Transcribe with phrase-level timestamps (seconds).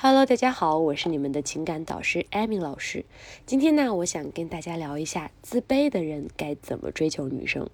[0.00, 3.04] Hello，大家好，我是你们的情感导师艾米老师。
[3.44, 7.68] 今天呢，我想跟大家聊一下自卑的人该怎么追求女生。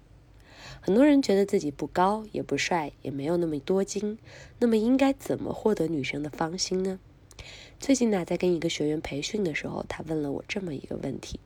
[0.81, 4.17] 很多人觉得自己不高也不帅，也没有那么多金，
[4.57, 6.99] 那么应该怎么获得女生的芳心呢？
[7.79, 11.39] 最近呢，在跟一个学员培训的时候，他问了我这么一个问题。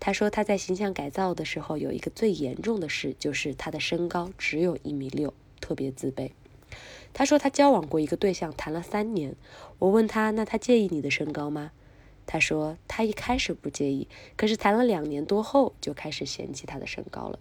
[0.00, 6.32] 他说他在形象改造的时候，有一个最严重的事，就是他的身高只有一米六，特别自卑。
[7.12, 9.34] 他说他交往过一个对象，谈了三年。
[9.78, 11.72] 我问他，那他介意你的身高吗？
[12.26, 17.38] 他说他一开始不介意，可是谈了两年多后就开始嫌弃他的身高了。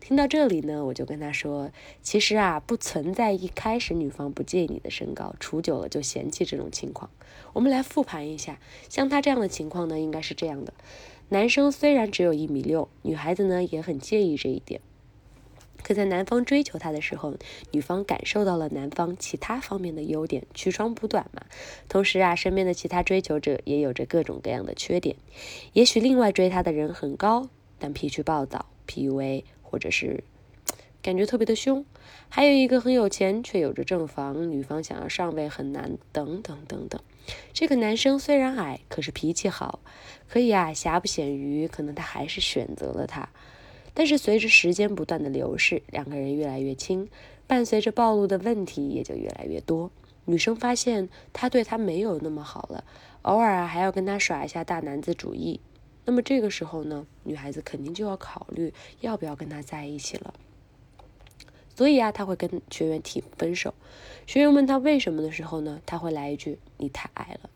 [0.00, 7.10] 听到这里呢，我就跟他说，其实啊，不存在一开始女方不介意你的身高，处久了就嫌弃这种情况。
[7.52, 10.72] 我们来复盘一下，像他这样的情况呢，应该是这样的：
[11.30, 14.80] 男生虽然只有一米六，女孩子呢也很介意这一点。
[15.88, 17.34] 可在男方追求她的时候，
[17.70, 21.40] 女方感受到了男方其他方面的优点，取长补短嘛。
[21.88, 25.16] 同时啊，身边的其他追求者也有着各种各样的缺点。
[25.72, 27.48] 也许另外追她的人很高，
[27.78, 30.22] 但脾气暴躁、PUA，或者是
[31.00, 31.86] 感觉特别的凶。
[32.28, 37.00] 还有一个很有钱，却有着正房，女方想要上位很难，等等等等。
[37.54, 39.80] 这个男生虽然矮，可是脾气好，
[40.28, 43.30] 可以啊，瑕不掩瑜，可能他还是选择了他。
[43.98, 47.08] 但是随着时间不断的流逝，两个人越来越亲，
[47.48, 49.90] 伴随着暴露的问题也就越来越多。
[50.24, 52.84] 女生发现他对她没有那么好了，
[53.22, 55.60] 偶尔啊还要跟他耍一下大男子主义。
[56.04, 60.32] 那么这个时候呢，女孩子肯定就要考虑要不要跟他在一起了。
[61.74, 63.74] 所以啊，他会跟学员提分手。
[64.28, 67.50] 学员问他为什么的时候呢，他会来一句：“你太矮了。”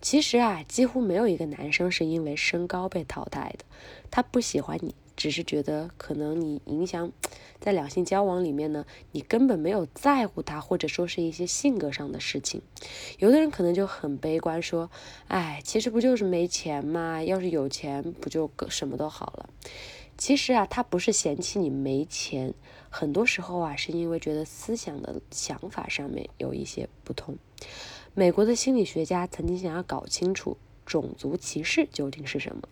[0.00, 3.64] 其实啊，几乎没有一个男生是因为身高被淘汰的，
[4.12, 4.94] 他不喜欢你。
[5.16, 7.10] 只是觉得可能你影响
[7.58, 12.60] 在两性交往里面呢，你根本没有在乎他，或者说是一些性格上的事情。
[13.18, 14.90] 有的人可能就很悲观，说
[15.28, 17.22] ：“哎，其实不就是没钱吗？
[17.24, 19.48] 要是有钱，不就什么都好了？”
[20.18, 22.54] 其实啊，他不是嫌弃你没钱，
[22.88, 27.36] 很多时候啊，是因为觉得思想的想法上面有一些不同。
[28.14, 30.56] 美国的心理学家曾经想要搞清楚。
[30.86, 32.62] 种族歧视究竟是什么？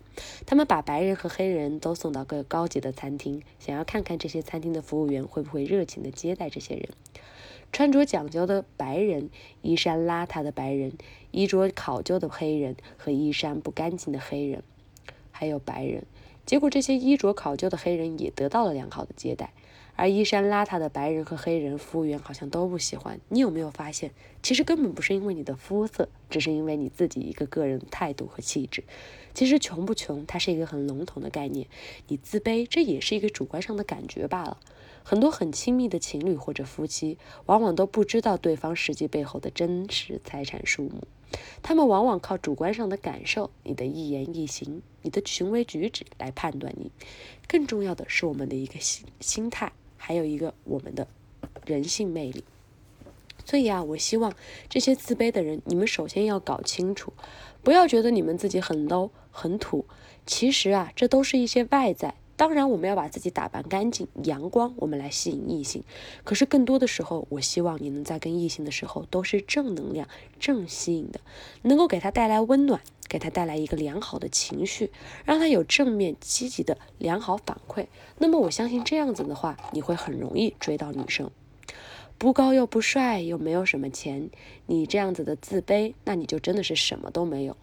[0.46, 6.88] 他们把白人和黑人都送到各高级的餐厅，想要看看这些餐厅的服务员会不会热情地接待这些人。
[7.72, 9.30] 穿着讲究的白人、
[9.60, 10.92] 衣衫邋遢的白人、
[11.32, 14.62] 衣着考究的黑人和衣衫不干净的黑人，
[15.32, 16.06] 还有白人。
[16.46, 19.52] 结果，这些衣着考究的黑人也得到了良好的接待。
[19.96, 23.38] 而衣衫邋遢的白人和黑人服务员好像都不喜欢你。
[23.40, 24.10] 有没有发现，
[24.42, 28.82] 其实根本不是因为你的肤色，只是因为你自己一个个人态度和气质。
[29.34, 31.66] 其实穷不穷，它是一个很笼统的概念。
[32.08, 34.58] 你自卑，这也是一个主观上的感觉罢了。
[35.02, 41.06] 很多很亲密的情侣或者夫妻，往往都不知道对方实际背后的真实财产数目。
[41.62, 46.90] 他们往往靠主观上的感受，你的一言一行，你的行为举止来判断你。
[47.48, 49.72] 更重要的是我们的一个心心态。
[50.06, 51.08] 还有一个我们的
[51.64, 52.44] 人性魅力，
[53.46, 54.34] 所以啊，我希望
[54.68, 57.14] 这些自卑的人，你们首先要搞清楚，
[57.62, 59.86] 不要觉得你们自己很 low 很土。
[60.26, 62.16] 其实啊，这都是一些外在。
[62.36, 65.84] 当然，我们要把自己打扮干净、阳光，我们来吸引异性。
[66.24, 70.08] 可是更多的时候，我希望你能在跟异性的时候都是正能量、
[70.38, 71.20] 正吸引的，
[71.62, 72.80] 能够给他带来温暖。
[73.06, 74.90] 给他带来一个良好的情绪，
[75.24, 77.86] 让他有正面积极的良好反馈。
[78.18, 81.30] 那么我相信这样子的话，你会很容易追到女生。
[82.18, 84.30] 不高又不帅又没有什么钱，
[84.66, 87.56] 你这样子的自卑，那你就真的是什么都没有。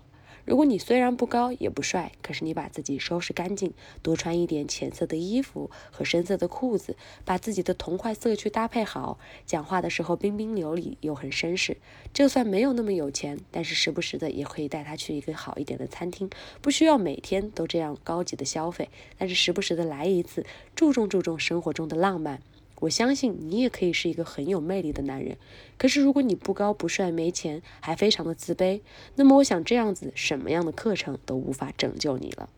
[0.46, 11.78] 如果你虽然不高也不帅，可是你把自己收拾干净，多穿一点浅色的衣服和深色的裤子，把自己的同块色去搭配好，讲话的时候彬彬有礼又很绅士，
[12.14, 16.30] 就算没有那么有钱，但是时不时的也可以带他去一个好一点的餐厅，
[16.62, 22.42] 不需要每天都这样高级的消费，但是时不时的来一次，注重注重生活中的浪漫。
[22.82, 25.38] 我相信你也可以是一个很有魅力的男人，
[25.78, 28.82] 可是如果你不高不帅没钱还非常的自卑，
[29.16, 32.50] 那么我想这样子什么样的课程都无法拯救你了。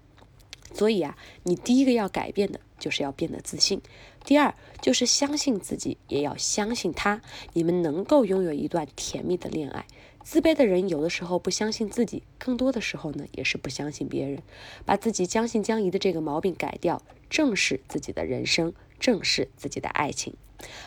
[0.74, 3.82] 所以啊，你第一个要改变的就是要变得自信，
[4.26, 7.22] 第二就是相信自己，也要相信他，
[7.52, 9.86] 你们能够拥有一段甜蜜的恋爱。
[10.24, 14.42] 自卑的人有的时候不相信自己，更多的时候呢也是不相信别人，
[14.86, 18.74] 把自己将信将疑的这个毛病改掉，正视自己的人生。
[19.04, 20.34] 正视自己的爱情。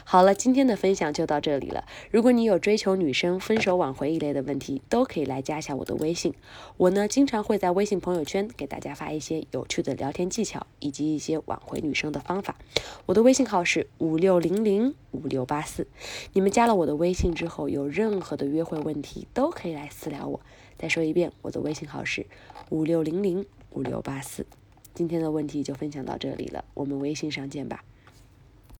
[0.04, 1.84] 好了，今天的分享就到这里了。
[2.10, 6.32] 如果你有追求女生、分手挽回一类的问题，都可以来加一下我的微信。
[6.78, 12.56] 我呢，经常会在微信朋友圈给大家发一些有趣的聊天技巧，以及一些挽回女生的方法。
[13.04, 15.86] 我的微信号是五六零零五六八四。
[16.32, 20.40] 你们加了我的微信之后，有任何的约会问题，都可以来私聊我。
[20.78, 22.24] 再说一遍，我的微信号是
[22.70, 24.46] 五六零零五六八四。
[24.94, 27.84] 今天的问题就分享到这里了，我们微信上见吧。